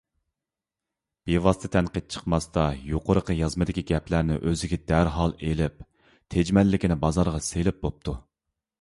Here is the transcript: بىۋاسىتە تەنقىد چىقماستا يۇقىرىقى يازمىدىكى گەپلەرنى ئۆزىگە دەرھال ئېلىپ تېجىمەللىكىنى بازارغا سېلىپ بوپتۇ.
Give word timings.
بىۋاسىتە 1.29 1.69
تەنقىد 1.75 2.07
چىقماستا 2.15 2.63
يۇقىرىقى 2.93 3.37
يازمىدىكى 3.41 3.85
گەپلەرنى 3.93 4.41
ئۆزىگە 4.41 4.83
دەرھال 4.93 5.39
ئېلىپ 5.51 5.89
تېجىمەللىكىنى 6.37 7.03
بازارغا 7.07 7.49
سېلىپ 7.55 7.83
بوپتۇ. 7.87 8.21